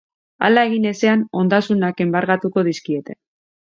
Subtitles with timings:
[0.47, 3.23] Hala egin ezean, ondasunak enbargatuko dizkiete.